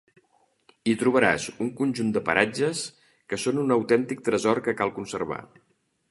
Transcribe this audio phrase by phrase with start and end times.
[0.91, 2.81] Hi trobaràs un conjunt de paratges
[3.33, 5.39] que són un autèntic tresor que cal conservar.